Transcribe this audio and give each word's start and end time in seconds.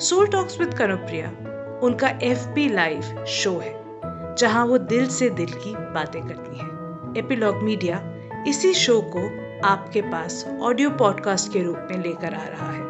Soul 0.00 0.26
talks 0.26 0.58
with 0.60 0.74
Kanupriya 0.74 1.28
उनका 1.82 2.08
F 2.22 2.46
P 2.54 2.68
live 2.68 3.24
show 3.24 3.50
है, 3.58 3.72
जहाँ 4.34 4.64
वो 4.66 4.78
दिल 4.78 5.06
से 5.08 5.28
दिल 5.30 5.52
की 5.52 5.74
बातें 5.74 6.20
करती 6.22 6.58
हैं। 6.58 7.14
एपिलॉग 7.16 7.62
मीडिया 7.62 8.00
इसी 8.48 8.72
शो 8.74 9.00
को 9.16 9.24
आपके 9.66 10.00
पास 10.02 10.44
ऑडियो 10.62 10.90
पॉडकास्ट 10.90 11.52
के 11.52 11.62
रूप 11.62 11.88
में 11.90 12.02
लेकर 12.02 12.34
आ 12.34 12.44
रहा 12.44 12.70
है। 12.72 12.82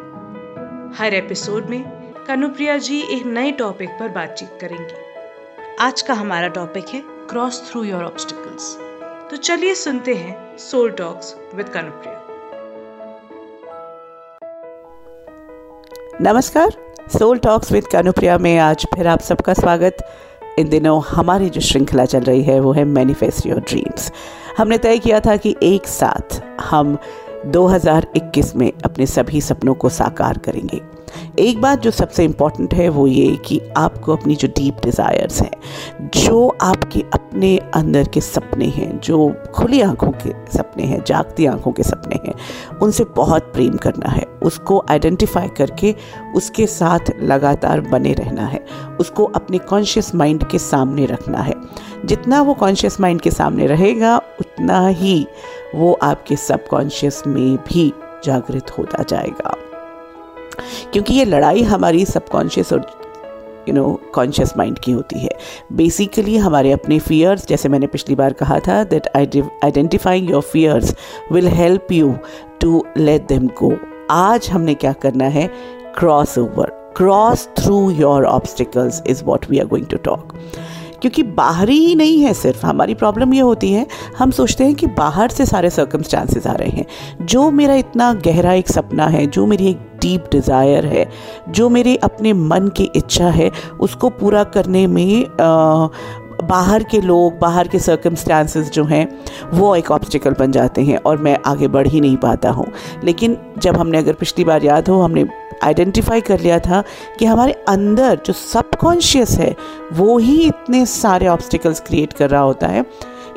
हर 0.95 1.13
एपिसोड 1.13 1.69
में 1.69 1.83
कनुप्रिया 2.27 2.77
जी 2.77 3.01
एक 3.09 3.25
नए 3.25 3.51
टॉपिक 3.51 3.89
पर 3.89 4.09
बातचीत 4.09 4.57
करेंगी। 4.61 5.75
आज 5.79 6.01
का 6.01 6.13
हमारा 6.13 6.47
टॉपिक 6.47 6.89
है 6.89 7.03
क्रॉस 7.29 7.71
थ्रू 7.71 7.83
योर 7.83 8.03
ऑब्स्टिकल्स 8.03 8.77
तो 9.31 9.37
चलिए 9.37 9.75
सुनते 9.75 10.15
हैं 10.15 10.57
सोल 10.57 10.91
टॉक्स 10.91 11.35
विद 11.55 11.69
कनुप्रिया 11.69 12.26
नमस्कार 16.21 16.69
सोल 17.19 17.37
टॉक्स 17.37 17.71
विद 17.71 17.87
कानुप्रिया 17.87 18.37
में 18.37 18.57
आज 18.57 18.85
फिर 18.95 19.07
आप 19.07 19.19
सबका 19.19 19.53
स्वागत। 19.53 19.97
इन 20.59 20.69
दिनों 20.69 21.01
हमारी 21.09 21.49
जो 21.49 21.61
श्रृंखला 21.61 22.05
चल 22.05 22.19
रही 22.19 22.41
है, 22.43 22.59
वो 22.59 22.71
है 22.71 22.83
मैनिफेस्ट 22.83 23.45
योर 23.45 23.59
ड्रीम्स 23.59 24.11
हमने 24.57 24.77
तय 24.77 24.97
किया 24.97 25.19
था 25.19 25.35
कि 25.37 25.55
एक 25.63 25.87
साथ 25.87 26.41
हम 26.61 26.97
2021 27.45 28.55
में 28.55 28.71
अपने 28.85 29.05
सभी 29.05 29.41
सपनों 29.41 29.73
को 29.73 29.89
साकार 29.89 30.37
करेंगे। 30.37 30.81
एक 31.39 31.61
बात 31.61 31.79
जो 31.79 31.91
सबसे 31.91 32.23
इंपॉर्टेंट 32.23 32.73
है 32.73 32.89
वो 32.89 33.07
ये 33.07 33.35
कि 33.35 33.61
आपको 33.77 34.15
अपनी 34.15 34.35
जो 34.35 34.47
डीप 34.47 34.77
डिज़ायर्स 34.83 35.41
हैं, 35.41 35.51
जो 36.01 36.57
आपके 36.61 37.03
अपने 37.13 37.57
अंदर 37.57 38.07
के 38.07 38.21
सपने 38.21 38.65
हैं, 38.65 38.99
जो 38.99 39.35
खुली 39.55 39.81
आँखों 39.81 40.11
के 40.11 40.57
सपने 40.57 40.83
हैं, 40.83 41.03
जागती 41.03 41.45
आँखों 41.45 41.71
के 41.71 41.83
सपने 41.83 42.19
हैं, 42.27 42.33
उनसे 42.81 43.03
बहुत 43.03 43.43
प्रेम 43.43 43.77
करना 43.77 44.09
है। 44.09 44.23
उसको 44.43 44.85
आइडेंटिफाई 44.89 45.47
करके 45.47 45.95
उसके 46.35 46.67
साथ 46.67 46.99
लगातार 47.21 47.81
बने 47.81 48.13
रहना 48.13 48.45
है। 48.45 48.65
उसको 48.99 49.23
अपने 49.25 49.57
कॉन्शियस 49.57 50.15
माइंड 50.15 50.43
के 50.43 50.59
सामने 50.59 51.05
रखना 51.05 51.37
है। 51.37 51.53
जितना 52.05 52.41
वो 52.41 52.53
कॉन्शियस 52.53 52.99
माइंड 53.01 53.21
के 53.21 53.31
सामने 53.31 53.67
रहेगा, 53.67 54.17
उतना 54.17 54.87
ही 54.87 55.27
वो 55.75 55.93
आपके 55.93 56.35
सबकॉन्शियस 56.35 57.23
में 57.27 57.57
भी 57.57 57.93
जागृत 58.23 58.77
होता 58.77 59.03
जाएगा। 59.03 59.55
क्योंकि 60.93 61.13
ये 61.13 61.25
लड़ाई 61.25 61.63
हमारी 61.63 62.05
सबकॉन्शियस 62.05 62.73
और 62.73 62.85
यू 63.69 63.73
नो 63.75 63.99
कॉन्शियस 64.13 64.53
माइंड 64.57 64.79
की 64.79 64.91
होती 64.91 65.19
है। 65.19 65.29
बेसिकली 65.73 66.37
हमारे 66.37 66.71
अपने 66.71 66.99
फियर्स 66.99 67.47
जैसे 67.47 67.69
मैंने 67.69 67.87
पिछली 67.87 68.15
बार 68.15 68.33
कहा 68.33 68.59
था 68.59 68.83
that 68.83 69.07
identifying 69.15 70.29
your 70.29 70.41
fears 70.41 70.95
will 71.31 71.47
help 71.47 71.91
you 71.91 72.15
to 72.61 72.85
let 72.97 73.27
them 73.27 73.47
go 73.47 73.73
आज 74.11 74.49
हमने 74.49 74.73
क्या 74.73 74.93
करना 74.93 75.25
है? 75.25 75.47
Cross 75.97 76.37
over 76.37 76.93
cross 76.97 77.47
through 77.57 77.89
your 77.91 78.25
obstacles 78.25 79.01
is 79.07 79.23
what 79.23 79.49
we 79.49 79.59
are 79.59 79.65
going 79.65 79.85
to 79.85 79.97
talk 79.97 80.33
क्योंकि 81.01 81.23
बाहरी 81.23 81.77
ही 81.77 81.95
नहीं 81.95 82.21
है 82.21 82.33
सिर्फ़, 82.33 82.65
हमारी 82.65 82.93
प्रॉब्लम 82.93 83.33
ये 83.33 83.41
होती 83.41 83.71
है, 83.71 83.85
हम 84.17 84.31
सोचते 84.31 84.63
हैं 84.63 84.75
कि 84.75 84.87
बाहर 84.87 85.29
से 85.29 85.45
सारे 85.45 85.69
सर्कमस्टांसेस 85.69 86.47
आ 86.47 86.51
रहे 86.51 86.69
हैं। 86.69 86.85
जो 87.25 87.51
मेरा 87.51 87.75
इतना 87.75 88.13
गहरा 88.13 88.53
एक 88.53 88.67
सपना 88.67 89.07
है, 89.07 89.25
जो 89.27 89.45
मेरी 89.45 89.69
एक 89.69 89.86
डीप 90.01 90.25
डिज़ायर 90.31 90.85
है 90.85 91.09
जो 91.49 91.69
मेरे 91.69 91.95
अपने 91.95 92.33
मन 92.33 92.67
की 92.67 92.83
इच्छा 92.95 93.29
है 93.29 93.51
उसको 93.79 94.09
पूरा 94.09 94.43
करने 94.43 94.87
में 94.87 95.25
आ, 95.25 95.87
बाहर 96.43 96.83
के 96.83 97.01
लोग 97.01 97.39
बाहर 97.39 97.67
के 97.67 97.79
सर्कमस्टांसेस 97.79 98.69
जो 98.71 98.83
हैं 98.83 99.07
वो 99.53 99.75
एक 99.75 99.91
ऑब्स्टिकल 99.91 100.35
बन 100.39 100.51
जाते 100.51 100.81
हैं 100.81 100.97
और 100.97 101.17
मैं 101.17 101.37
आगे 101.45 101.67
बढ़ 101.67 101.87
ही 101.87 102.01
नहीं 102.01 102.17
पाता 102.17 102.49
हूँ। 102.49 102.65
लेकिन 103.03 103.37
जब 103.57 103.77
हमने 103.77 103.97
अगर 103.97 104.13
पिछली 104.13 104.45
बार 104.45 104.63
याद 104.63 104.89
हो 104.89 105.01
हमने 105.01 105.25
आइडेंटिफाई 105.63 106.21
कर 106.21 106.39
लिया 106.39 106.59
था 106.59 106.83
कि 107.19 107.25
हमारे 107.25 107.53
अंदर 107.67 108.19
जो 108.25 108.33
सबकॉन्शियस 108.33 109.29
है 109.29 109.55
वो 109.93 110.17
ही 110.17 110.41
इतने 110.41 110.85
सारे 110.85 111.27
ऑब्स्टिकल्स 111.27 111.79
क्रिएट 111.79 112.13
कर 112.13 112.29
रहा 112.29 112.41
होता 112.41 112.67
है 112.67 112.85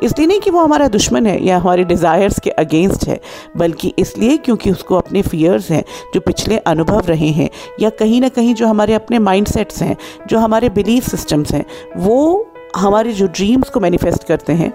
इसलिए 0.03 0.27
नहीं 0.27 0.39
कि 0.39 0.49
वो 0.49 0.63
हमारा 0.63 0.87
दुश्मन 0.87 1.25
है 1.25 1.43
या 1.45 1.57
हमारे 1.57 1.83
डिज़ायर्स 1.83 2.39
के 2.39 2.49
अगेंस्ट 2.49 3.07
है, 3.07 3.19
बल्कि 3.57 3.93
इसलिए 3.99 4.37
क्योंकि 4.37 4.71
उसको 4.71 4.95
अपने 4.95 5.21
फियर्स 5.21 5.69
हैं, 5.71 5.83
जो 6.13 6.19
पिछले 6.19 6.57
अनुभव 6.57 7.01
रहे 7.07 7.29
हैं, 7.29 7.49
या 7.79 7.89
कहीं 7.89 8.21
ना 8.21 8.29
कहीं 8.29 8.53
जो 8.53 8.67
हमारे 8.67 8.93
अपने 8.93 9.19
माइंड 9.19 9.47
सेट्स 9.47 9.81
हैं, 9.81 9.97
जो 10.27 10.39
हमारे 10.39 10.69
बिलीफ 10.69 11.03
सिस्टम्स 11.03 11.53
हैं, 11.53 11.65
वो 11.97 12.47
हमारे 12.75 13.13
जो 13.13 13.27
ड्रीम्स 13.27 13.69
को 13.69 13.79
मैनिफेस्ट 13.79 14.23
करते 14.23 14.53
हैं, 14.53 14.73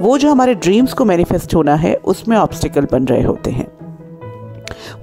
वो 0.00 0.18
जो 0.18 0.30
हमारे 0.30 0.54
ड्रीम्स 0.54 0.92
को 0.92 1.04
मैनिफेस्ट 1.04 1.54
होना 1.54 1.74
है, 1.74 1.94
उसमें 1.94 2.36
ऑब्स्टिकल 2.36 2.86
बन 2.92 3.04
रहे 3.04 3.22
होते 3.22 3.50
हैं। 3.50 3.66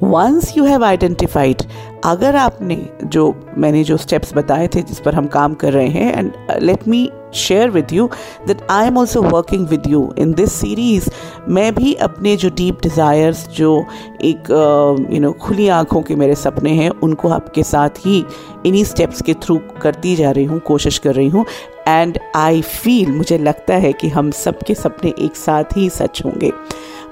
वंस 0.03 0.57
यू 0.57 0.66
हैव 0.66 0.84
आइडेंटिफाइड 0.85 1.62
अगर 2.06 2.35
आपने 2.35 2.89
जो, 3.03 3.34
मैंने 3.57 3.84
जो 3.84 3.97
स्टेप्स 3.97 4.34
बताए 4.34 4.68
थे 4.68 4.81
जिस 4.81 5.00
पर 5.00 5.16
हम 5.16 5.28
काम 5.28 5.53
कर 5.53 5.74
रहे 5.74 5.88
हैं 5.88 6.13
and 6.18 6.31
let 6.62 6.88
me 6.88 7.09
share 7.35 7.69
with 7.69 7.93
you 7.93 8.09
that 8.47 8.61
I 8.71 8.88
am 8.88 8.97
also 8.97 9.21
working 9.21 9.67
with 9.67 9.88
you 9.88 10.13
in 10.17 10.33
this 10.33 10.53
series 10.53 11.09
मैं 11.49 11.73
भी 11.75 11.93
अपने 11.93 12.35
जो 12.38 12.49
डीप 12.49 12.81
डिज़ायर्स 12.83 13.47
जो 13.49 13.85
एक 14.21 14.49
यू 14.49 15.15
uh, 15.15 15.21
नो 15.21 15.31
खुली 15.41 15.67
आँखों 15.67 16.01
के 16.01 16.15
मेरे 16.15 16.35
सपने 16.35 16.71
हैं 16.73 16.89
उनको 16.89 17.29
आपके 17.29 17.63
साथ 17.63 18.05
ही 18.05 18.25
इन्हीं 18.65 18.83
स्टेप्स 18.83 19.21
के 19.21 19.33
थ्रू 19.33 19.59
करती 19.81 20.15
जा 20.15 20.31
रही 20.31 20.45
हूँ 20.45 20.59
कोशिश 20.59 20.97
कर 20.97 21.15
रही 21.15 21.27
हूँ। 21.27 21.45
एंड 21.88 22.17
आई 22.35 22.61
फील 22.61 23.11
मुझे 23.11 23.38
लगता 23.38 23.75
है 23.75 23.91
कि 23.94 24.07
हम 24.09 24.31
सब 24.31 24.61
के 24.67 24.73
सपने 24.75 25.13
एक 25.19 25.35
साथ 25.35 25.77
ही 25.77 25.89
सच 25.89 26.21
होंगे। 26.25 26.51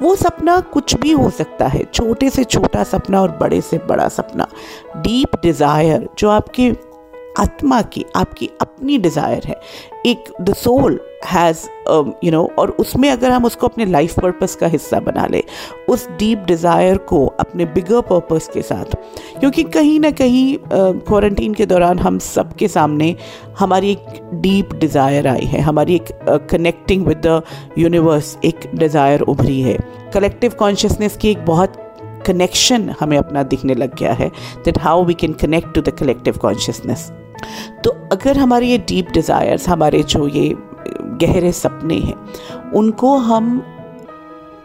वो 0.02 0.16
सपना 0.16 0.60
कुछ 0.74 0.96
भी 0.96 1.12
हो 1.12 1.30
सकता 1.30 1.68
है 1.68 1.84
छोटे 1.94 2.30
से 2.30 2.44
छोटा 2.44 2.84
सपना 2.84 3.22
और 3.22 3.32
बड़े 3.42 3.62
से 3.62 3.78
बड़ा 3.88 4.08
सपना। 4.08 4.48
डीप 4.98 5.36
डिज़ायर 5.44 6.08
जो 6.20 6.30
आपके 6.30 6.72
आत्मा 7.40 7.82
की 7.84 8.06
आपकी 8.16 8.50
अपनी 8.62 8.98
डिज़ायर 8.98 9.46
है। 9.46 9.60
एक 10.06 10.32
the 10.42 10.54
soul 10.54 11.00
has 11.26 11.66
you 12.24 12.32
know 12.32 12.44
और 12.60 12.70
उसमें 12.80 13.10
अगर 13.10 13.32
हम 13.32 13.46
उसको 13.46 13.68
अपने 13.68 13.86
लाइफ 13.86 14.20
पर्पस 14.20 14.56
का 14.56 14.68
हिस्सा 14.68 15.00
बना 15.00 15.26
ले 15.28 15.44
उस 15.90 16.08
डीप 16.20 16.44
डिज़ायर 16.48 16.98
को 17.10 17.26
अपने 17.40 17.66
बिगर 17.68 18.02
पर्पस 18.02 18.50
के 18.54 18.62
साथ 18.62 18.96
क्योंकि 19.40 19.64
कहीं 19.66 20.00
ना 20.00 20.12
कहीं 20.12 20.58
क्वारंटीन 20.72 21.52
uh, 21.52 21.58
के 21.58 21.66
दौरान 21.66 22.00
हम 22.00 22.20
सब 22.20 22.56
के 22.56 22.68
सामने 22.68 23.16
हमारी 23.60 23.92
एक 23.92 24.20
डीप 24.34 24.74
डिज़ायर 24.76 25.28
आई 25.28 25.46
है। 25.46 25.62
हमारी 25.62 25.96
एक 25.96 26.48
कनेक्टिंग 26.52 27.06
विद 27.08 27.22
द 27.28 27.42
यूनिवर्स 27.78 28.38
एक 28.46 28.70
डिज़ायर 28.76 29.22
उभरी 29.24 29.60
है। 29.62 29.78
कलेक्टिव 30.14 30.56
कॉन्शियसनेस 30.60 31.18
की 31.18 31.32
एक 31.32 31.46
बहुत 31.46 31.82
कनेक्शन 32.28 32.90
हमें 33.00 33.18
अपना 33.18 33.44
दिखने 33.46 33.76
लग 33.76 33.96
गया 33.98 34.14
है 34.14 34.30
that 34.66 34.80
how 34.82 35.04
we 35.06 35.14
can 35.14 35.34
connect 35.42 35.74
to 35.76 35.82
the 35.82 35.98
collective 36.00 36.38
consciousness 36.42 37.12
तो 37.84 37.98
अगर 38.12 38.38
हमारे 38.38 38.68
ये 38.68 38.78
डीप 38.88 39.12
डिज़ायर्स 39.12 39.70
हमारे 39.70 40.04
जो 40.04 40.28
ये 40.28 40.54
गहरे 41.22 41.52
सपने 41.54 41.96
हैं, 41.98 42.16
उनको 42.74 43.16
हम 43.18 43.58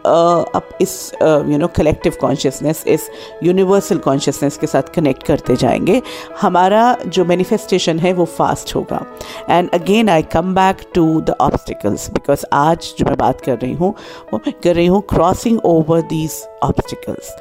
अब 0.05 0.69
इस 0.81 0.93
यू 1.23 1.57
नो 1.57 1.67
कलेक्टिव 1.67 2.13
कॉन्शियसनेस 2.21 2.83
इस 2.87 3.09
यूनिवर्सल 3.43 3.97
कॉन्शियसनेस 3.97 4.57
के 4.57 4.67
साथ 4.67 4.89
कनेक्ट 4.95 5.23
करते 5.23 5.55
जाएँगे, 5.55 6.01
हमारा 6.41 6.95
जो 7.07 7.25
मैनिफेस्टेशन 7.25 7.99
है 7.99 8.13
वो 8.13 8.25
फास्ट 8.27 8.75
होगा। 8.75 9.05
And 9.49 9.69
again 9.73 10.09
I 10.09 10.23
come 10.33 10.53
back 10.55 10.81
to 10.95 11.05
the 11.21 11.35
obstacles 11.41 12.09
because 12.11 12.45
आज 12.53 12.93
जो 12.99 13.05
मैं 13.05 13.17
बात 13.17 13.41
कर 13.41 13.57
रही 13.57 13.73
हूँ, 13.73 13.93
वो 14.33 14.39
मैं 14.47 14.53
कर 14.63 14.75
रही 14.75 14.87
हूँ 14.87 15.01
crossing 15.09 15.59
over 15.65 16.01
these 16.01 16.43
obstacles 16.63 17.35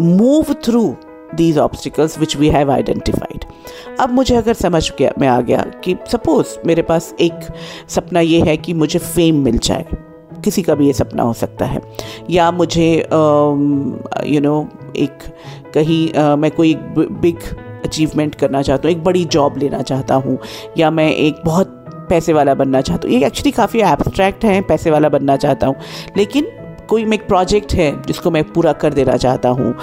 move 0.00 0.54
through 0.64 0.86
these 1.34 1.58
obstacles 1.58 2.18
which 2.18 2.36
we 2.36 2.48
have 2.48 2.70
identified 2.72 3.44
अब 4.00 4.10
मुझे 4.10 4.34
अगर 4.36 4.54
समझ 4.54 4.90
गया 4.98 5.12
मैं 5.18 5.28
आ 5.28 5.40
गया 5.40 5.64
कि 5.84 5.96
सपोज़ 6.12 6.56
मेरे 6.66 6.82
पास 6.82 7.14
एक 7.20 7.48
सपना 7.88 8.20
ये 8.20 8.40
है 8.40 8.56
कि 8.56 8.74
मुझे 8.74 8.98
फेम 8.98 9.42
मिल 9.44 9.58
जाए। 9.58 9.84
किसी 10.44 10.62
का 10.62 10.74
भी 10.74 10.86
ये 10.86 10.92
सपना 10.92 11.22
हो 11.22 11.32
सकता 11.32 11.66
है। 11.66 11.80
या 12.30 12.50
मुझे 12.50 12.94
यू 12.94 13.10
नो 13.10 14.26
you 14.26 14.42
know, 14.42 14.96
एक 14.96 15.18
कहीं 15.74 16.08
uh, 16.08 16.36
मैं 16.38 16.50
कोई 16.50 16.74
बिग 16.74 17.38
अचीवमेंट 17.84 18.34
करना 18.34 18.62
चाहता 18.62 18.88
हूँ 18.88 18.96
एक 18.96 19.02
बड़ी 19.04 19.24
जॉब 19.24 19.58
लेना 19.58 19.82
चाहता 19.82 20.14
हूँ 20.14 20.38
या 20.78 20.90
मैं 20.90 21.10
एक 21.10 21.42
बहुत 21.44 21.74
पैसे 22.10 22.32
वाला 22.32 22.54
बनना 22.54 22.80
चाहता 22.80 23.08
हूँ। 23.08 23.16
ये 23.16 23.26
एक्चुअली 23.26 23.50
काफ़ी 23.50 23.80
एब्स्ट्रैक्ट 23.82 24.44
हैं 24.44 24.62
पैसे 24.62 24.90
वाला 24.90 25.08
बनना 25.08 25.36
चाहता 25.36 25.66
हूँ। 25.66 25.76
लेकिन 26.16 26.46
कोई 26.88 27.04
मैं 27.04 27.18
एक 27.18 27.26
प्रोजेक्ट 27.28 27.74
है 27.74 27.90
जिसको 28.02 28.30
मैं 28.30 28.44
पूरा 28.52 28.72
कर 28.72 28.92
देना 28.92 29.16
चाहता 29.16 29.48
हूँ। 29.48 29.74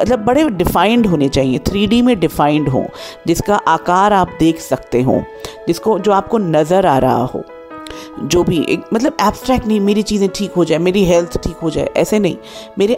मतलब 0.00 0.24
बड़े 0.24 0.48
डिफाइंड 0.50 1.06
होने 1.06 1.28
चाहिए 1.28 1.58
थ्री 1.58 2.02
में 2.02 2.18
डिफाइंड 2.20 2.68
हो 2.68 2.84
जिसका 3.26 3.56
आकार 3.56 4.12
आप 4.12 4.36
देख 4.38 4.60
सकते 4.60 5.02
हो 5.02 5.22
जिसको 5.66 5.98
जो 5.98 6.12
आपको 6.12 6.38
नज़र 6.38 6.86
आ 6.86 6.98
रहा 6.98 7.24
हो 7.24 7.44
जो 8.22 8.42
भी 8.44 8.64
एक 8.68 8.84
मतलब 8.94 9.16
एब्स्ट्रैक्ट 9.20 9.66
नहीं 9.66 9.80
मेरी 9.80 10.02
चीज़ें 10.02 10.28
ठीक 10.28 10.52
हो 10.52 10.64
जाए 10.64 10.78
मेरी 10.78 11.04
हेल्थ 11.04 11.38
ठीक 11.42 11.56
हो 11.56 11.70
जाए 11.70 11.90
ऐसे 11.96 12.18
नहीं। 12.18 12.36
मेरे 12.78 12.96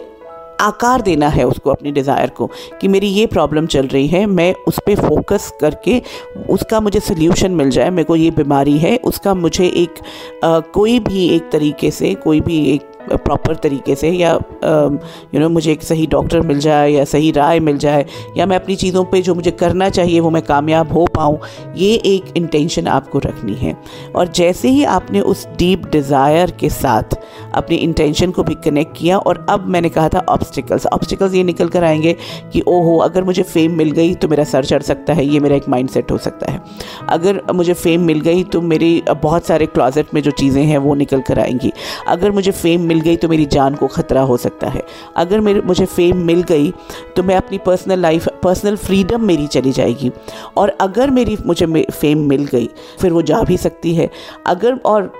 आकार 0.61 1.01
देना 1.01 1.27
है 1.27 1.43
उसको 1.43 1.69
अपनी 1.69 1.91
डिज़ायर 1.91 2.29
को 2.29 2.49
कि 2.81 2.87
मेरी 2.87 3.07
ये 3.07 3.25
प्रॉब्लम 3.25 3.65
चल 3.65 3.87
रही 3.87 4.07
है 4.07 4.25
मैं 4.25 4.53
उस 4.67 4.79
पर 4.79 4.95
फोकस 4.95 5.51
करके 5.61 6.01
उसका 6.49 6.79
मुझे 6.79 6.99
सोल्यूशन 6.99 7.51
मिल 7.51 7.69
जाए 7.69 7.89
मेरे 7.89 8.03
को 8.03 8.15
ये 8.15 8.31
बीमारी 8.31 8.77
है 8.77 8.95
उसका 8.97 9.33
मुझे 9.33 9.67
एक 9.67 9.99
आ, 10.45 10.59
कोई 10.59 10.99
भी 10.99 11.27
एक 11.29 11.49
तरीके 11.51 11.91
से 11.91 12.13
कोई 12.15 12.41
भी 12.41 12.59
एक 12.73 12.98
प्रॉपर 12.99 13.55
तरीके 13.55 13.95
से 13.95 14.09
या 14.09 14.31
यू 14.33 14.39
नो 14.63 15.39
know, 15.39 15.51
मुझे 15.51 15.71
एक 15.71 15.83
सही 15.83 16.05
डॉक्टर 16.07 16.41
मिल 16.41 16.59
जाए 16.59 16.89
या 16.91 17.03
सही 17.05 17.31
राय 17.31 17.59
मिल 17.59 17.77
जाए 17.77 18.05
या 18.37 18.45
मैं 18.45 18.55
अपनी 18.55 18.75
चीज़ों 18.75 19.03
पे 19.05 19.21
जो 19.21 19.35
मुझे 19.35 19.51
करना 19.51 19.89
चाहिए 19.89 20.19
वो 20.19 20.29
मैं 20.29 20.41
कामयाब 20.41 20.91
हो 20.91 21.05
पाऊँ 21.15 21.39
ये 21.77 21.93
एक 22.05 22.33
इंटेंशन 22.37 22.87
आपको 22.87 23.19
रखनी 23.19 23.53
है। 23.53 23.75
और 24.15 24.27
जैसे 24.27 24.69
ही 24.69 24.83
आपने 24.83 25.21
उस 25.21 25.47
डीप 25.57 25.85
डिज़ायर 25.91 26.51
के 26.51 26.69
साथ 26.69 27.17
अपनी 27.53 27.75
इंटेंशन 27.75 28.31
को 28.31 28.43
भी 28.43 28.55
कनेक्ट 28.55 28.97
किया 28.97 29.17
और 29.17 29.45
अब 29.49 29.65
मैंने 29.67 29.89
कहा 29.89 30.09
था 30.09 30.25
ऑब्स्टिकल्स 30.29 30.85
ऑब्स्टिकल्स 30.85 31.33
ये 31.33 31.43
निकल 31.43 31.69
कर 31.69 31.83
आएँगे 31.83 32.15
कि 32.53 32.63
ओहो 32.67 32.97
अगर 32.97 33.23
मुझे 33.23 33.43
फेम 33.43 33.77
मिल 33.77 33.91
गई 33.91 34.13
तो 34.15 34.27
मेरा 34.27 34.43
सर 34.43 34.65
चढ़ 34.65 34.81
सकता 34.81 35.13
है 35.13 35.25
ये 35.25 35.39
मेरा 35.39 35.55
एक 35.55 35.69
माइंड 35.69 35.89
हो 36.11 36.17
सकता 36.17 36.51
है। 36.51 36.61
अगर 37.09 37.41
मुझे 37.53 37.73
फेम 37.73 38.01
मिल 38.01 38.21
गई 38.21 38.43
तो 38.43 38.61
मेरी 38.61 39.03
बहुत 39.11 39.45
सारे 39.45 39.65
क्लॉजेट 39.65 40.13
में 40.13 40.21
जो 40.21 40.31
चीज़ें 40.31 40.63
हैं 40.63 40.77
वो 40.77 40.95
निकल 40.95 41.21
कर 41.21 41.39
आएँगी। 41.39 41.71
अगर 42.07 42.31
मुझे 42.31 42.51
फेम 42.51 42.81
मिल 42.81 42.98
गई 42.99 43.15
तो 43.15 43.27
मेरी 43.29 43.45
जान 43.45 43.75
को 43.75 43.87
ख़तरा 43.87 44.21
हो 44.21 44.37
सकता 44.37 44.67
है। 44.67 44.83
अगर 45.17 45.39
मेरे, 45.39 45.61
मुझे 45.61 45.85
फेम 45.85 46.17
मिल 46.17 46.43
गई 46.43 46.71
तो 47.15 47.23
मैं 47.23 47.35
अपनी 47.35 47.57
पर्सनल 47.57 47.99
लाइफ 47.99 48.27
पर्सनल 48.43 48.75
फ्रीडम 48.77 49.25
मेरी 49.25 49.47
चली 49.47 49.71
जाएगी। 49.71 50.11
और 50.57 50.77
अगर 50.81 51.11
मेरी, 51.11 51.37
मुझे 51.45 51.83
फेम 51.91 52.27
मिल 52.29 52.45
गई, 52.45 52.69
फिर 53.01 53.13
वो 53.13 53.21
जा 53.21 53.41
भी 53.41 53.57
सकती 53.57 53.95
है। 53.95 54.09
अगर, 54.47 54.79
और 54.85 55.13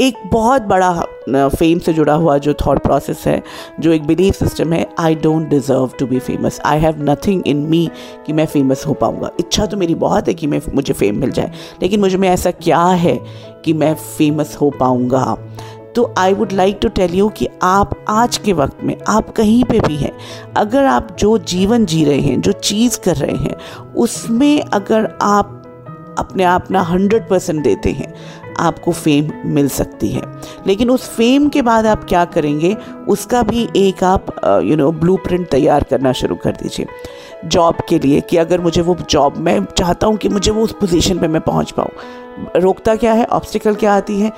एक 0.00 0.14
बहुत 0.26 0.62
बड़ा 0.62 1.48
फेम 1.48 1.78
से 1.78 1.92
जुड़ा 1.92 2.14
हुआ 2.14 2.36
जो 2.38 2.52
थॉट 2.54 2.78
प्रोसेस 2.78 3.22
है, 3.26 3.42
जो 3.80 3.92
एक 3.92 4.06
बिलीफ 4.06 4.34
सिस्टम 4.34 4.72
है 4.72 4.86
I 4.98 5.14
don't 5.14 5.48
deserve 5.48 5.90
to 5.98 6.06
be 6.06 6.18
famous 6.18 6.60
I 6.64 6.78
have 6.78 7.02
nothing 7.10 7.42
in 7.46 7.56
me 7.66 7.88
कि 8.26 8.32
मैं 8.32 8.46
फ़ेमस 8.46 8.84
हो 8.86 8.94
पाऊँगा। 8.94 9.30
इच्छा 9.40 9.66
तो 9.66 9.76
मेरी 9.76 9.94
बहुत 9.94 10.28
है 10.28 10.34
कि 10.34 10.46
मैं, 10.46 10.60
मुझे 10.74 10.94
फेम 10.94 11.20
मिल 11.20 11.30
जाए। 11.30 11.52
लेकिन 11.82 12.00
मुझे 12.00 12.16
में 12.16 12.28
ऐसा 12.28 12.50
क्या 12.50 12.84
है 12.84 13.18
कि 13.64 13.72
मैं 13.72 13.94
फ़ेमस 13.94 14.56
हो 14.60 14.70
पाऊँगा? 14.70 15.36
तो 15.94 16.12
I 16.18 16.32
would 16.32 16.52
like 16.52 16.78
to 16.82 16.88
tell 16.88 17.14
you 17.14 17.28
कि 17.28 17.48
आप 17.62 18.04
आज 18.08 18.36
के 18.36 18.52
वक्त 18.52 18.82
में, 18.82 18.96
आप 19.08 19.30
कहीं 19.30 19.64
पे 19.64 19.80
भी 19.80 19.96
हैं, 19.96 20.12
अगर 20.56 20.84
आप 20.84 21.16
जो 21.18 21.36
जीवन 21.38 21.84
जी 21.86 22.04
रहे 22.04 22.20
हैं, 22.20 22.40
जो 22.40 22.52
चीज़ 22.52 23.00
कर 23.00 23.16
रहे 23.16 23.36
हैं, 23.36 23.56
उसमें 23.96 24.62
अगर 24.62 25.18
आप 25.22 25.60
अपने 26.18 26.44
आप 26.44 26.70
ना 26.70 26.80
हंड्रेड 26.80 27.28
परसेंट 27.28 27.62
देते 27.62 27.90
हैं, 27.90 28.12
आपको 28.60 28.92
फेम 28.92 29.30
मिल 29.46 29.68
सकती 29.68 30.08
है। 30.08 30.22
लेकिन 30.66 30.90
उस 30.90 31.08
फेम 31.08 31.48
के 31.48 31.62
बाद 31.62 31.86
आप 31.86 32.04
क्या 32.04 32.24
करेंगे, 32.24 32.76
उसका 33.08 33.42
भी 33.42 33.68
एक 33.76 34.04
आप 34.04 34.26
यू 34.64 34.76
नो 34.76 34.90
ब्लू 34.92 35.18
तैयार 35.28 35.82
करना 35.82 36.12
शुरू 36.12 36.34
कर 36.34 36.52
दीजिए। 36.52 36.86
जॉब 37.44 37.76
के 37.88 37.98
लिए 37.98 38.20
कि 38.20 38.36
अगर 38.36 38.60
मुझे 38.60 38.82
वो 38.82 38.96
जॉब 39.10 39.36
मैं 39.36 39.58
चाहता 39.78 40.06
हूँ 40.06 40.16
कि 40.16 40.28
मुझे 40.28 40.50
वो 40.50 40.62
उस 40.62 40.72
पोजीशन 40.72 41.18
पे 41.18 41.28
मैं 41.28 41.40
पहुँच 41.40 41.70
पाऊँ। 41.70 41.90
रोकता 42.56 42.94
क्या 42.96 43.12
है? 43.12 43.24
ऑब्स्टिकल 43.24 43.74
क्या 43.74 43.94
आती 43.94 44.20
है? 44.20 44.32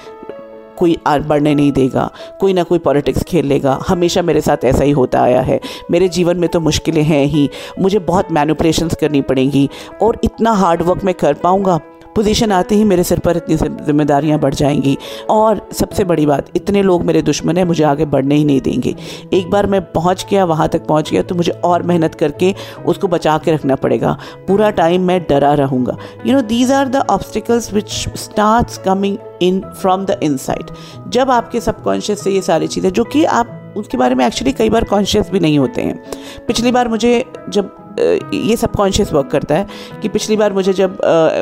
कोई 0.79 0.97
बढ़ने 1.09 1.55
नहीं 1.55 1.73
देगा, 1.73 2.11
कोई 2.41 2.53
ना 2.53 2.63
कोई 2.63 2.79
पॉलिटिक्स 2.79 3.23
खेल 3.23 3.47
लेगा। 3.47 3.79
हमेशा 3.89 4.23
मेरे 4.23 4.41
साथ 4.41 4.65
ऐसा 4.65 4.85
ही 4.85 4.91
होता 4.91 5.23
आया 5.23 5.41
है। 5.41 5.61
मेरे 5.91 6.09
जीवन 6.09 6.37
में 6.37 6.49
तो 6.49 6.61
मुश्किलें 6.61 7.03
हैं 7.03 7.25
ही। 7.27 7.49
मुझे 7.79 7.99
बहुत 7.99 8.33
मैनुपलेशंस 8.33 8.95
करनी 8.95 9.21
पड़ेंगी 9.23 9.69
और 10.03 10.21
इतना 10.25 10.53
हार्ड 10.53 10.83
वर्क 10.83 11.05
मैं 11.05 11.15
कर 11.15 11.35
पाऊँगा। 11.35 11.81
पोजीशन 12.17 12.53
आते 12.53 12.75
ही 12.75 12.85
मेरे 12.85 13.05
सिर 13.05 13.19
पर 13.19 13.37
इतनी 13.37 13.57
जिम्मेदारियाँ 13.87 14.39
बढ़ 14.39 14.55
जाएँगी। 14.55 14.97
और 15.31 15.61
सबसे 15.73 16.05
बड़ी 16.05 16.27
बात, 16.27 16.47
इतने 16.57 16.83
लोग 16.83 17.05
मेरे 17.05 17.23
दुश्मन 17.23 17.57
हैं, 17.57 17.65
मुझे 17.65 17.85
आगे 17.85 18.05
बढ़ने 18.07 18.35
ही 18.35 18.45
नहीं 18.45 18.61
देंगे। 18.61 18.95
एक 19.33 19.51
बार 19.51 19.67
मैं 19.67 19.81
पहुँच 19.93 20.27
गया, 20.31 20.45
वहाँ 20.45 20.69
तक 20.69 20.87
पहुँच 20.87 21.11
गया 21.11 21.23
तो 21.23 21.35
मुझे 21.35 21.53
और 21.53 21.83
मेहनत 21.83 22.15
करके 22.15 22.55
उसको 22.87 23.09
बचा 23.09 23.37
के 23.39 23.53
रखना 23.53 23.75
पड़ेगा। 23.77 24.17
पूरा 24.49 24.71
टाइम 24.71 25.03
मैं 25.03 25.21
डरा 25.23 25.53
रहूँगा। 25.55 25.97
You 26.27 26.35
know 26.35 26.41
these 26.41 26.73
are 26.73 26.89
the 26.89 27.05
obstacles 27.11 27.73
which 27.73 27.91
start 28.17 28.83
coming 28.83 29.17
in 29.43 29.61
from 29.81 30.05
the 30.05 30.19
inside 30.23 30.71
जब 31.09 31.31
आपके 31.31 31.61
सबकॉन्शियस 31.61 32.25
से 32.25 32.31
ये 32.31 32.43
सारी 32.43 32.67
चीज़ें, 32.67 32.91
जो 32.91 33.05
कि 33.05 33.25
आप, 33.25 33.75
उसके 33.77 33.97
बारे 33.97 34.15
में 34.15 34.27
एक्चुअली 34.27 34.53
कई 34.53 34.71
बार 34.71 34.85
कॉन्शियस 34.85 35.31
भी 35.31 35.41
नहीं 35.41 35.59
होते 35.59 35.83
हैं। 35.83 36.03
पिछली 36.47 36.73
बार 36.73 36.89
मुझे 36.89 37.25
जब 37.49 37.77
ये 37.99 38.57
सबकॉन्शियस 38.57 39.13
वर्क 39.13 39.29
करता 39.31 39.55
है 39.55 39.67
कि 40.03 40.09
पिछली 40.09 40.37
बार 40.37 40.53
मुझे 40.53 40.73
जब 40.73 40.99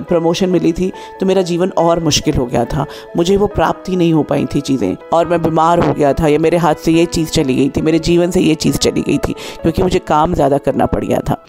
प्रमोशन 0.09 0.51
मिली 0.51 0.73
थी 0.73 0.91
तो 1.21 1.27
मेरा 1.27 1.43
जीवन 1.43 1.73
और 1.79 2.03
मुश्किल 2.05 2.35
हो 2.35 2.47
गया 2.47 2.65
था। 2.65 2.87
मुझे 3.17 3.37
वो 3.37 3.47
प्राप्त 3.47 3.91
नहीं 3.91 4.12
हो 4.12 4.23
पाई 4.23 4.47
थी 4.55 4.61
चीज़ें, 4.61 4.97
और 5.12 5.27
मैं 5.29 5.43
बीमार 5.43 5.79
हो 5.79 5.93
गया 5.93 6.12
था, 6.12 6.29
या 6.29 6.39
मेरे 6.39 6.56
हाथ 6.56 6.75
से 6.75 6.93
ये 6.93 7.05
चीज़ 7.06 7.31
चली 7.31 7.55
गई 7.55 7.69
थी, 7.69 7.83
मेरे 7.83 7.99
जीवन 8.01 8.31
से 8.31 8.41
ये 8.41 8.55
चीज़ 8.56 8.79
चली 8.79 9.03
गई 9.03 9.19
थी, 9.19 9.33
क्योंकि 9.62 9.83
मुझे 9.83 9.99
काम 9.99 10.35
ज़्यादा 10.35 10.59
करना 10.59 10.87
पड़ 10.87 11.05
गया 11.05 11.21
था। 11.21 11.45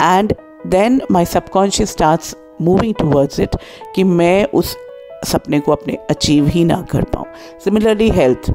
And 0.00 0.34
then 0.66 1.00
my 1.10 1.24
subconscious 1.26 1.90
start 1.90 2.34
moving 2.62 2.94
towards 2.94 3.40
it 3.40 3.56
कि 3.94 4.04
मैं 4.04 4.44
उस 4.54 4.76
सपने 5.26 5.58
को 5.60 5.72
अपने 5.72 5.96
अचीव 6.10 6.46
ही 6.46 6.64
ना 6.64 6.80
कर 6.90 7.04
पाऊँ। 7.04 7.24
सिमिलरली 7.64 8.08
हेल्थ 8.10 8.50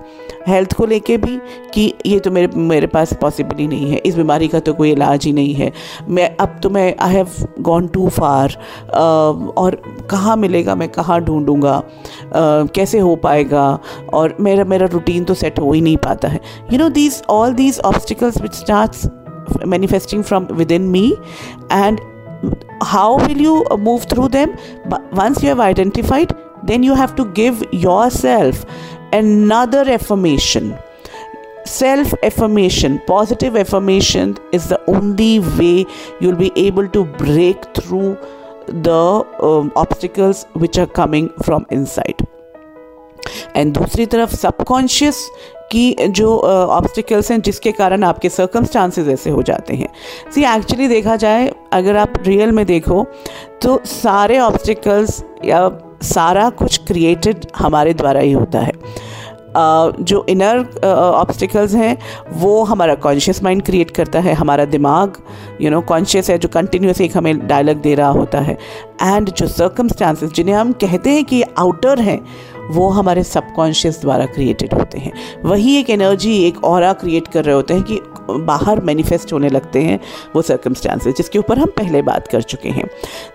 हेल्थ 0.48 0.74
को 0.74 0.86
लेके 0.86 1.18
भी 1.18 1.38
कि 1.74 1.94
ये 2.06 2.20
तो 2.20 2.32
मेरे 2.32 2.48
मेरे 2.58 2.88
पास 2.88 3.14
पॉसिबल 3.22 3.58
ही 3.58 3.68
नहीं 3.68 3.92
है। 3.92 3.98
इस 3.98 4.16
बीमारी 4.16 4.48
का 4.48 4.60
तो 4.60 4.74
कोई 4.74 4.92
इलाज 4.92 5.26
ही 5.26 5.34
नहीं 5.34 5.54
है। 5.54 5.72
मैं, 6.10 6.36
अब 6.38 6.60
तो 6.64 6.70
मैं 6.70 6.96
I 7.00 7.14
have 7.14 7.30
gone 7.62 7.88
too 7.88 8.08
far 8.10 8.58
और 9.58 9.82
कहाँ 10.10 10.36
मिलेगा, 10.38 10.76
मैं 10.76 10.90
कहाँ 10.90 11.20
ढूंढूँगा 11.22 11.82
कैसे 12.36 13.00
हो 13.00 13.16
पाएगा? 13.16 13.80
और 14.14 14.36
मेरा 14.40 14.64
मेरा 14.66 14.86
रूटीन 14.94 15.24
तो 15.24 15.34
सेट 15.34 15.60
हो 15.60 15.72
ही 15.72 15.82
नहीं 15.82 15.98
पाता 15.98 16.28
है। 16.28 16.40
You 16.72 16.80
know 16.80 16.90
these 16.90 17.22
all 17.30 17.54
these 17.54 17.80
obstacles 17.86 18.42
which 18.42 18.54
starts 18.54 19.08
manifesting 19.68 20.22
from 20.28 20.46
within 20.58 20.86
me 20.92 21.02
and 21.78 22.02
how 22.92 23.08
will 23.22 23.42
you 23.46 23.56
move 23.88 24.06
through 24.14 24.28
them? 24.36 24.54
But 24.94 25.18
once 25.20 25.42
you 25.44 25.50
have 25.50 25.64
identified 25.66 26.32
then 26.64 26.84
you 26.84 26.96
have 26.96 27.16
to 27.16 27.26
give 27.26 27.64
yourself 27.72 28.66
another 29.12 29.90
affirmation. 29.90 30.76
Self 31.66 32.14
affirmation, 32.24 33.00
positive 33.08 33.56
affirmation 33.56 34.38
is 34.52 34.68
the 34.68 34.84
only 34.88 35.40
way 35.40 35.86
you'll 36.20 36.36
be 36.36 36.52
able 36.56 36.90
to 36.90 37.06
break 37.06 37.74
through 37.74 38.18
the 38.68 39.26
um, 39.42 39.72
obstacles 39.76 40.46
which 40.54 40.78
are 40.78 40.88
coming 40.88 41.30
from 41.44 41.66
inside. 41.70 42.28
And 43.56 43.74
दूसरी 43.74 44.06
तरफ़ 44.06 44.36
subconscious 44.36 45.18
की 45.72 45.96
जो 46.10 46.38
obstacles 46.40 47.26
uh, 47.26 47.32
हैं 47.32 47.42
जिसके 47.42 47.72
कारण 47.72 48.04
आपके 48.04 48.30
circumstances 48.30 49.08
ऐसे 49.08 49.30
हो 49.30 49.42
जाते 49.42 49.76
हैं 49.76 49.88
सी 50.36 50.44
एक्चुअली 50.56 50.88
देखा 50.88 51.16
जाए 51.16 51.52
अगर 51.74 51.98
आप 51.98 52.14
रियल 52.28 52.52
में 52.52 52.66
देखो 52.66 53.06
तो 53.62 53.80
सारे 53.86 54.40
ऑब्स्टिकल्स 54.40 55.24
या 55.46 55.68
सारा 56.04 56.50
कुछ 56.52 56.78
क्रिएटेड 56.88 57.46
हमारे 57.58 57.94
द्वारा 57.94 58.20
ही 58.20 58.32
होता 58.32 58.60
है। 58.60 58.72
जो 59.56 60.26
इनर 60.30 60.60
ऑब्स्टिकल्स 60.86 61.74
हैं, 61.76 61.98
वो 62.34 62.64
हमारा 62.64 62.94
कॉन्शियस 62.96 63.42
माइंड 63.44 63.62
क्रिएट 63.64 63.92
करता 63.92 64.20
है, 64.20 64.34
हमारा 64.34 64.66
दिमाग 64.66 65.18
यू 65.62 65.72
नो 65.72 65.82
कॉन्शियस 65.82 66.30
है 66.30 66.38
जो 66.38 66.50
कंटिन्यूस 66.50 67.02
एक 67.02 67.18
हमें 67.18 67.48
डायलॉग 67.48 67.82
दे 67.82 67.94
रहा 67.96 68.10
होता 68.10 68.40
है। 68.40 68.58
एंड 69.02 69.30
जो 69.30 69.48
सर्कमस्टांसिस 69.48 70.32
जिन्हें 70.32 70.56
हम 70.56 70.72
कहते 70.82 71.10
हैं 71.10 71.24
कि 71.26 71.42
आउटर 71.58 72.00
हैं 72.00 72.20
वो 72.72 72.90
हमारे 72.90 73.24
सबकॉन्शियस 73.24 74.02
द्वारा 74.02 74.26
क्रिएटेड 74.26 74.74
होते 74.74 75.00
हैं। 75.00 75.14
वही 75.44 75.76
एक 75.78 75.90
एनर्जी 75.90 76.36
एक 76.48 76.64
और 76.64 76.92
क्रिएट 76.94 77.28
कर 77.28 77.46
रहे 77.46 77.56
होते 77.56 77.74
हैं 77.74 77.84
कि 77.84 78.00
बाहर 78.30 78.80
मैनिफेस्ट 78.80 79.34
होने 79.34 79.50
लगते 79.50 79.82
हैं 79.82 80.00
वो 80.36 80.42
सर्कमस्टांसेस 80.42 81.16
जिसके 81.16 81.40
ऊपर 81.40 81.60
हम 81.60 81.70
पहले 81.78 82.02
बात 82.02 82.28
कर 82.28 82.42
चुके 82.42 82.70
हैं। 82.70 82.88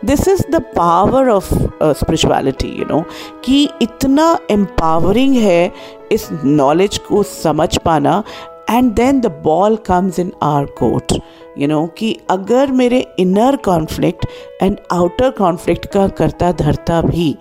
This 0.04 0.28
is 0.28 0.42
the 0.50 0.62
power 0.76 1.28
of 1.28 1.54
spirituality 1.82 2.68
you 2.68 2.84
know 2.84 3.04
कि 3.44 3.68
इतना 3.82 4.38
एम्पावरिंग 4.50 5.34
है 5.36 5.72
इस 6.12 6.28
नॉलेज 6.44 6.98
को 6.98 7.22
समझ 7.22 7.76
पाना 7.78 8.22
and 8.70 8.92
then 8.92 9.20
the 9.20 9.26
ball 9.44 9.76
comes 9.76 10.18
in 10.18 10.32
our 10.42 10.64
court 10.78 11.12
you 11.58 11.68
know 11.68 11.86
कि 11.98 12.16
अगर 12.30 12.72
मेरे 12.72 13.06
inner 13.18 13.56
conflict 13.56 14.26
and 14.62 14.76
outer 14.92 15.30
conflict 15.30 15.86
का 15.86 16.08
करता 16.08 16.52
धरता 16.52 17.00
भी 17.02 17.36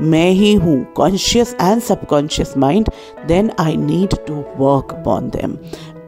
मैं 0.00 0.30
ही 0.30 0.54
हूँ 0.54 0.84
conscious 0.84 1.56
and 1.60 1.82
subconscious 1.82 2.54
mind 2.58 2.88
then 3.26 3.50
I 3.60 3.76
need 3.76 4.14
to 4.26 4.34
work 4.58 4.94
upon 4.94 5.28
them 5.28 5.56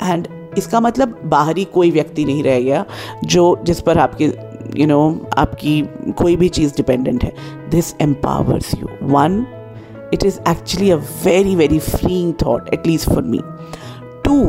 and 0.03 0.29
इसका 0.59 0.81
मतलब 0.81 1.21
बाहरी 1.25 1.65
कोई 1.65 1.91
व्यक्ति 1.91 2.25
नहीं 2.25 2.43
रह 2.43 2.61
गया 2.61 2.85
जो 3.25 3.45
जिस 3.65 3.81
पर 3.81 3.99
आपके 3.99 4.25
यू 4.81 4.87
नो 4.87 5.27
आपकी 5.39 5.81
कोई 6.19 6.37
भी 6.37 6.49
चीज़ 6.49 6.73
डिपेंडेंट 6.77 7.25
है। 7.25 7.33
This 7.71 7.95
empowers 8.01 8.75
you 8.75 8.89
one 9.03 9.47
it 10.15 10.25
is 10.25 10.39
actually 10.49 10.91
a 10.91 10.97
very 11.25 11.57
very 11.57 11.79
freeing 11.79 12.33
thought 12.35 12.75
at least 12.75 13.11
for 13.11 13.23
me 13.23 13.41
too 14.25 14.43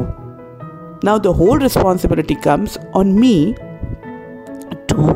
now 1.05 1.19
the 1.19 1.27
whole 1.27 1.59
responsibility 1.59 2.35
comes 2.35 2.79
on 2.95 3.13
me 3.19 3.55
to 4.89 5.07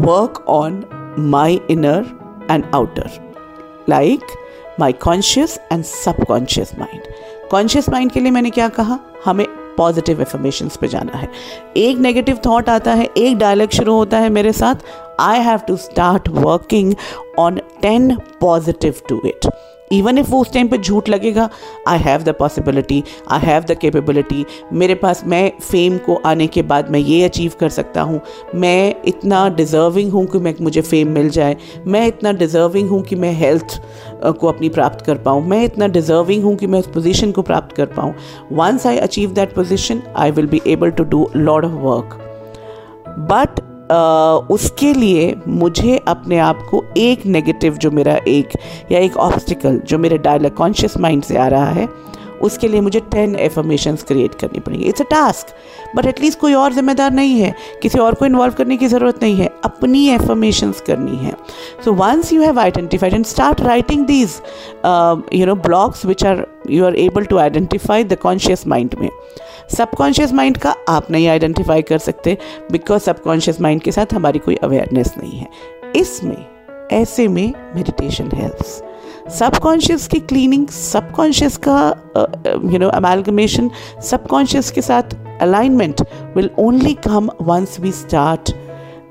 work 0.00 0.44
on 0.48 0.84
my 1.18 1.60
inner 1.70 2.04
and 2.50 2.64
outer. 2.74 3.33
Like 3.90 4.36
my 4.80 4.92
conscious 4.92 5.58
and 5.72 5.84
subconscious 5.84 6.72
mind 6.78 7.02
conscious 7.50 7.88
mind 7.88 8.12
के 8.12 8.20
लिए 8.20 8.30
मैंने 8.30 8.50
क्या 8.50 8.68
कहा? 8.68 8.98
हमें 9.24 9.46
positive 9.76 10.20
affirmation 10.20 10.68
पे 10.80 10.88
जाना 10.88 11.18
है। 11.18 11.28
एक 11.76 11.98
नेगेटिव 11.98 12.38
थॉट 12.46 12.68
आता 12.68 12.92
है, 12.94 13.08
एक 13.16 13.36
डायलॉग 13.38 13.70
शुरू 13.70 13.94
होता 13.94 14.18
है 14.18 14.28
मेरे 14.28 14.52
साथ। 14.52 14.74
I 15.20 15.40
have 15.40 15.58
to 15.58 15.76
start 15.76 16.28
working 16.28 16.94
on 17.38 17.60
ten 17.82 18.16
positive 18.40 18.94
to 19.08 19.20
it 19.26 19.46
even 19.90 20.18
if 20.18 20.30
वो 20.30 20.40
उस 20.40 20.52
टाइम 20.52 20.68
पे 20.68 20.78
झूठ 20.78 21.08
लगेगा 21.08 21.48
I 21.88 21.98
have 21.98 22.22
the 22.22 22.34
possibility 22.38 23.02
I 23.32 23.40
have 23.40 23.62
the 23.62 23.76
capability 23.80 24.44
मेरे 24.72 24.94
पास, 24.94 25.22
मैं 25.26 25.52
फेम 25.60 25.98
को 25.98 26.14
आने 26.26 26.46
के 26.46 26.62
बाद 26.62 26.90
मैं 26.90 27.00
ये 27.00 27.22
अचीव 27.24 27.52
कर 27.60 27.68
सकता 27.68 28.02
हूँ। 28.02 28.20
मैं 28.54 28.94
इतना 29.06 29.48
डिज़र्विंग 29.48 30.10
हूँ 30.12 30.24
कि 30.26 30.38
मैं, 30.38 30.54
मुझे 30.60 30.80
फेम 30.80 31.08
मिल 31.08 31.28
जाए। 31.30 31.56
मैं 31.86 32.06
इतना 32.06 32.32
डिज़र्विंग 32.32 32.88
हूँ 32.88 33.02
कि 33.02 33.16
मैं 33.16 33.32
हेल्थ 33.34 33.80
को 34.40 34.48
अपनी 34.48 34.68
प्राप्त 34.68 35.04
कर 35.06 35.18
पाऊँ। 35.18 35.46
मैं 35.48 35.62
इतना 35.64 35.86
डिज़र्विंग 35.88 36.44
हूँ 36.44 36.56
कि 36.56 36.66
मैं 36.66 36.78
उस 36.78 36.86
पोजिशन 36.94 37.32
को 37.32 37.42
प्राप्त 37.42 37.76
कर 37.76 37.86
पाऊँ। 37.96 38.14
Once 38.52 38.86
I 38.86 38.98
achieve 38.98 39.32
that 39.32 39.54
position 39.54 40.02
I 40.16 40.30
will 40.30 40.46
be 40.46 40.60
able 40.66 40.90
to 40.90 41.04
do 41.04 41.28
lot 41.36 41.64
of 41.64 41.72
work 41.84 42.18
but 43.30 43.60
उसके 44.50 44.92
लिए 44.94 45.34
मुझे 45.48 45.96
अपने 46.08 46.38
आप 46.38 46.66
को 46.70 46.84
एक 46.96 47.26
नेगेटिव 47.26 47.76
जो 47.76 47.90
मेरा 47.90 48.18
एक, 48.28 48.56
या 48.92 48.98
एक 48.98 49.16
ऑब्स्टिकल 49.16 49.80
जो 49.86 49.98
मेरे 49.98 50.18
डायलॉग 50.18 50.54
कॉन्शियस 50.56 50.96
माइंड 50.98 51.22
से 51.22 51.36
आ 51.36 51.46
रहा 51.48 51.70
है, 51.70 51.88
उसके 52.42 52.68
लिए 52.68 52.80
मुझे 52.80 53.00
टेन 53.12 53.34
एफर्मेशंस 53.36 54.02
क्रिएट 54.02 54.34
करनी 54.34 54.60
पड़ेंगी। 54.60 54.86
It's 54.86 55.02
a 55.02 55.04
task 55.10 55.46
but 55.96 56.06
at least 56.06 56.38
कोई 56.38 56.54
और 56.54 56.72
जिम्मेदार 56.72 57.12
नहीं 57.12 57.38
है। 57.40 57.54
किसी 57.82 57.98
और 57.98 58.14
को 58.14 58.26
इन्वॉल्व 58.26 58.54
करने 58.54 58.76
की 58.76 58.86
ज़रूरत 58.86 59.22
नहीं 59.22 59.36
है। 59.36 59.48
अपनी 59.64 60.06
एफर्मेशंस 60.10 60.80
करनी 60.86 61.16
है। 61.16 61.32
So 61.84 61.92
once 61.92 62.32
you 62.32 62.42
have 62.42 62.58
identified 62.60 63.14
and 63.14 63.24
start 63.26 63.60
writing 63.60 64.04
these 64.06 64.40
you 65.34 65.46
know 65.46 65.54
blogs 65.54 66.04
which 66.06 66.24
are 66.24 66.46
you 66.70 66.84
are 66.84 66.96
able 66.96 67.24
to 67.24 67.38
identify 67.38 68.04
the 68.04 68.18
conscious 68.22 68.66
mind 68.66 68.94
में 69.00 69.08
सबकॉन्शियस 69.70 70.32
माइंड 70.32 70.56
का 70.58 70.74
आप 70.88 71.10
नहीं 71.10 71.28
आइडेंटिफाई 71.28 71.82
कर 71.82 71.98
सकते 71.98 72.38
बिकॉज़ 72.72 73.02
सबकॉन्शियस 73.02 73.60
माइंड 73.60 73.82
के 73.82 73.92
साथ 73.92 74.14
हमारी 74.14 74.38
कोई 74.38 74.54
अवेयरनेस 74.54 75.14
नहीं 75.18 75.38
है। 75.38 75.48
इसमें 75.96 76.46
ऐसे 76.92 77.28
में 77.28 77.52
मेडिटेशन 77.76 78.30
हेल्प्स 78.34 78.82
सबकॉन्शियस 79.38 80.06
की 80.08 80.20
क्लीनिंग 80.20 80.68
सबकॉन्शियस 80.68 81.56
का 81.68 81.78
यू 82.72 82.78
नो 82.78 82.88
अमेलगमेशन 82.88 83.70
सबकॉन्शियस 84.02 84.70
के 84.70 84.82
साथ 84.82 85.02
alignment 85.40 86.00
will 86.36 86.50
only 86.58 86.94
come 86.94 87.30
once 87.42 87.80
we 87.80 87.92
start 87.92 88.52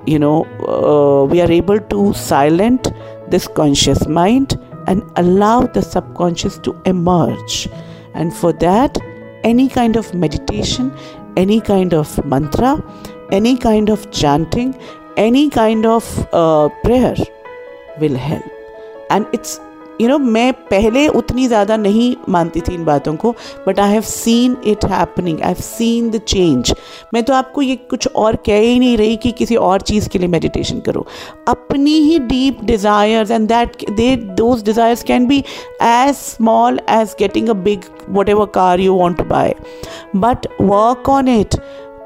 you 0.05 0.19
know 0.19 0.37
uh, 0.67 1.23
we 1.31 1.39
are 1.41 1.51
able 1.57 1.79
to 1.91 2.13
silent 2.13 2.87
this 3.33 3.47
conscious 3.59 4.01
mind 4.07 4.55
and 4.87 5.01
allow 5.15 5.61
the 5.61 5.81
subconscious 5.81 6.57
to 6.57 6.73
emerge 6.85 7.69
and 8.13 8.33
for 8.39 8.51
that 8.63 8.99
any 9.43 9.69
kind 9.69 9.95
of 9.95 10.13
meditation, 10.13 10.91
any 11.37 11.59
kind 11.61 11.93
of 11.93 12.23
mantra, 12.25 12.81
any 13.31 13.57
kind 13.57 13.89
of 13.89 14.09
chanting, 14.11 14.75
any 15.17 15.49
kind 15.49 15.85
of 15.85 16.27
uh, 16.33 16.69
prayer 16.83 17.15
will 17.99 18.15
help. 18.15 18.43
And 19.09 19.27
it's 19.33 19.59
you 20.01 20.07
know 20.07 20.17
मैं 20.17 20.51
पहले 20.69 21.07
उतनी 21.07 21.47
ज़्यादा 21.47 21.77
नहीं 21.77 22.15
मानती 22.29 22.61
थी 22.61 22.73
इन 22.73 22.83
बातों 22.85 23.15
को 23.15 23.31
but 23.67 23.79
I 23.79 23.91
have 23.91 24.01
seen 24.01 24.57
it 24.67 24.85
happening 24.85 25.41
I 25.41 25.47
have 25.47 25.61
seen 25.61 26.09
the 26.11 26.17
change 26.27 26.73
मैं 27.13 27.23
तो 27.23 27.33
आपको 27.33 27.61
ये 27.61 27.75
कुछ 27.89 28.07
और 28.07 28.35
कह 28.45 28.59
ही 28.59 28.79
नहीं 28.79 28.97
रही 28.97 29.15
कि 29.17 29.31
किसी 29.31 29.55
और 29.55 29.81
चीज़ 29.81 30.09
के 30.09 30.19
लिए 30.19 30.27
मेडिटेशन 30.27 30.79
करो। 30.79 31.05
अपनी 31.47 31.93
ही 31.99 32.19
deep 32.19 32.63
desires 32.63 33.31
and 33.31 33.47
that 33.47 33.89
they 33.91 34.15
those 34.15 34.63
desires 34.63 35.03
can 35.03 35.27
be 35.27 35.39
as 35.81 36.15
small 36.15 36.79
as 36.89 37.15
getting 37.19 37.49
a 37.49 37.53
big 37.53 37.79
whatever 38.29 38.45
car 38.55 38.79
you 38.79 38.93
want 38.93 39.17
to 39.17 39.23
buy 39.23 39.55
but 40.15 40.47
work 40.61 41.09
on 41.09 41.27
it 41.27 41.55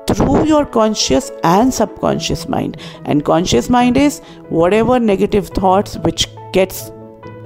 through 0.09 0.25
through 0.27 0.45
your 0.47 0.65
conscious 0.65 1.31
and 1.43 1.73
subconscious 1.73 2.47
mind. 2.47 2.77
And 3.05 3.23
conscious 3.25 3.69
mind 3.69 3.97
is 3.97 4.21
whatever 4.49 4.99
negative 4.99 5.49
thoughts 5.49 5.97
which 5.97 6.27
gets 6.53 6.91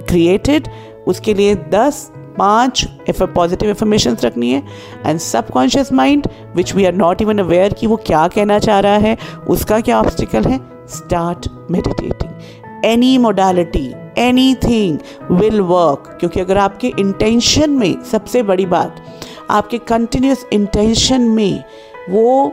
created 0.08 0.68
उसके 1.06 1.34
लिए 1.34 1.54
दस, 1.54 2.10
पाँच 2.38 2.84
positive 3.10 3.68
information 3.68 4.16
रखनी 4.24 4.50
है 4.52 4.62
and 5.06 5.18
subconscious 5.20 5.92
mind 5.92 6.28
which 6.56 6.74
we 6.74 6.84
are 6.84 6.94
not 6.94 7.22
even 7.22 7.38
aware 7.38 7.72
कि 7.72 7.86
वो 7.86 7.96
क्या 8.06 8.26
कहना 8.28 8.58
चाह 8.58 8.78
रहा 8.80 8.96
है, 8.96 9.16
उसका 9.48 9.80
क्या 9.80 9.98
ऑब्स्टिकल 9.98 10.44
है? 10.44 10.58
Start 10.88 11.48
meditating 11.70 12.84
any 12.84 13.16
modality 13.18 13.92
anything 14.62 14.98
will 15.30 15.60
work 15.60 16.16
क्योंकि 16.20 16.40
अगर 16.40 16.58
आपके 16.58 16.92
इंटेंशन 16.98 17.70
में 17.70 18.02
सबसे 18.02 18.42
बड़ी 18.42 18.66
बात, 18.66 19.04
आपके 19.50 19.78
कंटिन्यूस 19.78 20.46
इंटेंशन 20.52 21.20
में 21.20 21.64
वो 22.10 22.52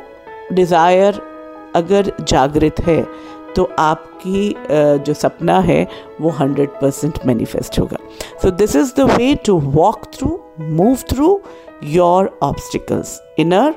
डिज़ायर 0.53 1.21
अगर 1.75 2.11
जागृत 2.21 2.79
है 2.81 3.01
तो 3.55 3.69
आपकी 3.79 4.55
जो 5.05 5.13
सपना 5.13 5.59
है, 5.59 5.87
वो 6.21 6.29
हंड्रेड 6.39 6.69
परसेंट 6.81 7.19
मैनिफेस्ट 7.25 7.79
होगा। 7.79 7.97
So 8.41 8.51
this 8.51 8.75
is 8.75 8.93
the 8.97 9.09
way 9.11 9.33
to 9.45 9.57
walk 9.59 10.05
through 10.13 10.39
move 10.61 10.97
through 11.09 11.39
your 11.85 12.37
obstacles 12.43 13.19
inner 13.39 13.75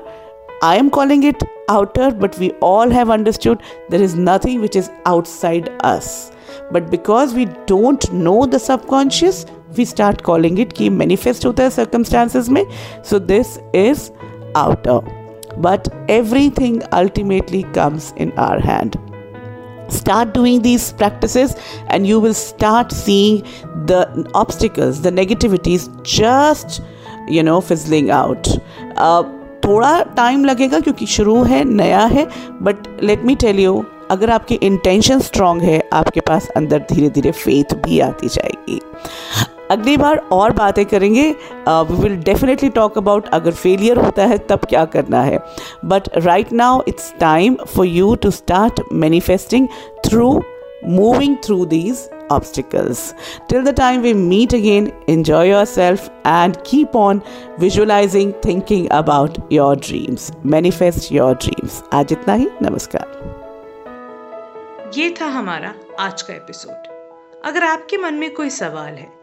I 0.63 0.77
am 0.77 0.89
calling 0.89 1.25
it 1.25 1.43
outer 1.69 2.11
but 2.15 2.39
we 2.39 2.51
all 2.63 2.91
have 2.91 3.13
understood 3.13 3.57
there 3.91 4.01
is 4.01 4.15
nothing 4.19 4.61
which 4.61 4.77
is 4.77 4.89
outside 5.07 5.69
us 5.83 6.31
but 6.73 6.89
because 6.89 7.35
we 7.35 7.45
don't 7.45 8.05
know 8.13 8.45
the 8.45 8.57
subconscious 8.57 9.45
we 9.77 9.85
start 9.85 10.21
calling 10.21 10.59
it 10.59 10.73
कि 10.73 10.89
manifest 10.89 11.45
होता 11.45 11.63
है 11.63 11.69
circumstances 11.69 12.49
में। 12.49 12.65
So 13.09 13.19
this 13.19 13.57
is 13.75 14.09
outer 14.57 15.57
but 15.59 15.87
everything 16.49 16.81
ultimately 16.93 17.61
comes 17.75 18.13
in 18.17 18.31
our 18.39 18.59
hand 18.61 18.95
start 19.89 20.33
doing 20.33 20.61
these 20.61 20.91
practices 20.93 21.55
and 21.87 22.07
you 22.07 22.19
will 22.19 22.33
start 22.33 22.91
seeing 22.91 23.43
the 23.85 24.01
obstacles 24.33 25.01
the 25.01 25.11
negativities 25.11 25.87
just 26.03 26.81
you 27.27 27.43
know 27.43 27.61
fizzling 27.61 28.11
out 28.11 28.47
uh, 28.97 29.23
थोड़ा 29.65 30.01
time 30.15 30.43
लगेगा 30.45 30.79
क्योंकि 30.79 31.05
शुरू 31.07 31.41
है 31.43 31.63
नया 31.63 32.05
है 32.05 32.27
but 32.61 32.87
let 33.03 33.23
me 33.25 33.35
tell 33.43 33.59
you 33.59 33.83
अगर 34.11 34.29
आपकी 34.29 34.55
intention 34.63 35.19
strong 35.19 35.61
है 35.61 35.81
आपके 35.93 36.19
पास 36.19 36.49
अंदर 36.57 36.79
धीरे 36.91 37.09
धीरे 37.09 37.31
फेथ 37.31 37.75
भी 37.85 37.99
आती 37.99 38.27
जाएगी 38.27 38.79
अगली 39.71 39.95
बार 39.97 40.17
और 40.31 40.51
बातें 40.53 40.85
करेंगे। 40.85 41.29
We 41.69 42.01
will 42.01 42.15
definitely 42.23 42.69
talk 42.69 42.97
about 42.97 43.27
अगर 43.33 43.51
फेलियर 43.51 43.97
होता 43.97 44.25
है, 44.25 44.37
तब 44.39 44.65
क्या 44.69 44.85
करना 44.87 45.21
है। 45.21 45.39
But 45.85 46.09
right 46.17 46.51
now 46.53 46.81
it's 46.87 47.13
time 47.19 47.55
for 47.75 47.85
you 47.85 48.15
to 48.15 48.31
start 48.31 48.81
manifesting 48.93 49.67
through 50.05 50.31
moving 50.85 51.35
through 51.43 51.65
these 51.65 52.09
obstacles 52.31 53.13
till 53.49 53.63
the 53.63 53.73
time 53.77 54.01
we 54.01 54.13
meet 54.13 54.53
again 54.53 54.91
enjoy 55.09 55.49
yourself 55.65 56.09
and 56.27 56.55
keep 56.67 56.95
on 56.95 57.21
visualising 57.59 58.33
thinking 58.45 58.87
about 58.91 59.37
your 59.53 59.75
dreams 59.77 60.31
manifest 60.45 61.11
your 61.11 61.33
dreams 61.35 61.81
आज 61.93 62.11
इतना 62.11 62.33
ही। 62.33 62.47
नमस्कार। 62.61 63.21
ये 64.97 65.13
था 65.21 65.25
हमारा 65.29 65.73
आज 65.99 66.21
का 66.21 66.33
episode 66.33 66.91
अगर 67.45 67.63
आपके 67.63 67.97
मन 67.97 68.13
में 68.13 68.33
कोई 68.33 68.49
सवाल 68.49 68.93
है 68.93 69.22